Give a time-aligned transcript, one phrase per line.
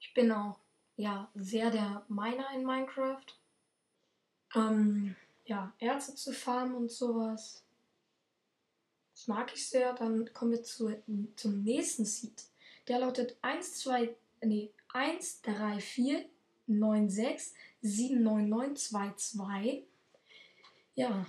[0.00, 0.58] Ich bin auch
[0.96, 3.26] ja sehr der Miner in Minecraft.
[4.54, 7.64] Ähm, ja, Erze zu farmen und sowas.
[9.14, 9.94] Das mag ich sehr.
[9.94, 11.02] Dann kommen wir zu,
[11.36, 12.44] zum nächsten Seed.
[12.88, 16.28] Der lautet 1, 2, nee, 1, 3, 4,
[16.66, 19.86] 9, 6, 7, 9, 9, 2, 2.
[20.94, 21.26] Ja,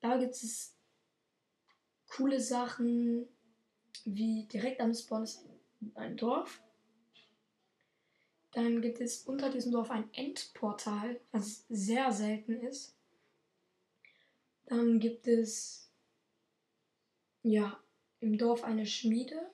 [0.00, 0.74] da gibt es
[2.06, 3.28] coole Sachen,
[4.04, 5.44] wie direkt am Spawn ist
[5.94, 6.62] ein Dorf.
[8.52, 12.96] Dann gibt es unter diesem Dorf ein Endportal, was sehr selten ist.
[14.64, 15.90] Dann gibt es
[17.42, 17.78] ja
[18.20, 19.50] im Dorf eine Schmiede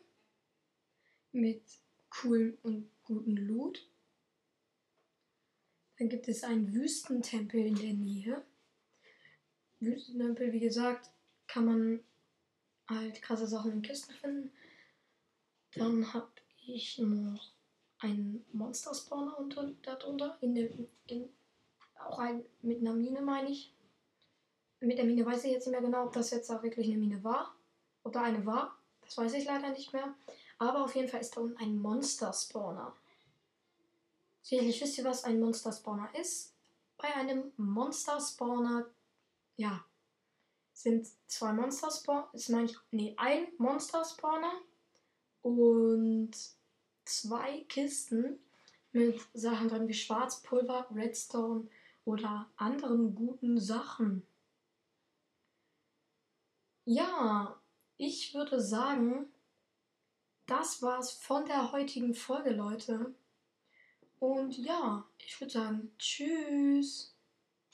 [1.33, 1.63] mit
[2.13, 3.87] coolen und guten Loot.
[5.99, 8.43] Dann gibt es einen Wüstentempel in der Nähe.
[9.81, 11.11] Wüstentempel, wie gesagt,
[11.47, 12.01] kann man
[12.89, 14.53] halt krasse Sachen in Kisten finden.
[15.75, 16.31] Dann habe
[16.67, 17.53] ich noch
[17.99, 20.37] einen Monster-Spawner unter, darunter.
[20.41, 21.29] In dem, in,
[21.99, 23.73] auch ein, mit einer Mine, meine ich.
[24.81, 26.99] Mit der Mine weiß ich jetzt nicht mehr genau, ob das jetzt auch wirklich eine
[26.99, 27.55] Mine war.
[28.03, 28.77] Oder eine war.
[29.03, 30.15] Das weiß ich leider nicht mehr.
[30.63, 32.95] Aber auf jeden Fall ist da unten ein Monster-Spawner.
[34.43, 36.55] Sicherlich wisst ihr, was ein Monster-Spawner ist.
[36.99, 38.87] Bei einem Monster-Spawner,
[39.57, 39.85] ja,
[40.73, 44.53] sind zwei Monster-Spawner, ist meine ich, nee, ein Monster-Spawner
[45.43, 46.31] und
[47.07, 48.39] zwei Kisten
[48.93, 51.67] mit Sachen drin wie Schwarzpulver, Redstone
[52.05, 54.25] oder anderen guten Sachen.
[56.85, 57.61] Ja,
[57.97, 59.33] ich würde sagen,
[60.53, 63.15] das war's von der heutigen Folge, Leute.
[64.19, 67.12] Und ja, ich würde sagen, tschüss.